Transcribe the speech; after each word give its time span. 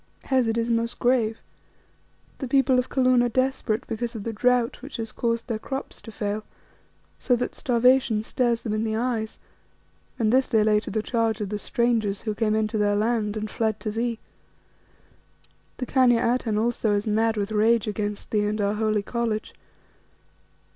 "Hes, 0.23 0.47
it 0.47 0.57
is 0.57 0.71
most 0.71 0.97
grave. 0.97 1.37
The 2.39 2.47
people 2.47 2.79
of 2.79 2.89
Kaloon 2.89 3.21
are 3.21 3.29
desperate 3.29 3.85
because 3.85 4.15
of 4.15 4.23
the 4.23 4.33
drought 4.33 4.81
which 4.81 4.97
has 4.97 5.11
caused 5.11 5.45
their 5.45 5.59
crops 5.59 6.01
to 6.01 6.11
fail, 6.11 6.43
so 7.19 7.35
that 7.35 7.53
starvation 7.53 8.23
stares 8.23 8.63
them 8.63 8.73
in 8.73 8.83
the 8.83 8.95
eyes, 8.95 9.37
and 10.17 10.33
this 10.33 10.47
they 10.47 10.63
lay 10.63 10.79
to 10.79 10.89
the 10.89 11.03
charge 11.03 11.39
of 11.39 11.49
the 11.49 11.59
strangers 11.59 12.23
who 12.23 12.33
came 12.33 12.55
into 12.55 12.79
their 12.79 12.95
land 12.95 13.37
and 13.37 13.51
fled 13.51 13.79
to 13.81 13.91
thee. 13.91 14.17
The 15.77 15.85
Khania 15.85 16.33
Atene 16.33 16.57
also 16.57 16.93
is 16.93 17.05
mad 17.05 17.37
with 17.37 17.51
rage 17.51 17.85
against 17.87 18.31
thee 18.31 18.45
and 18.47 18.59
our 18.59 18.73
holy 18.73 19.03
College. 19.03 19.53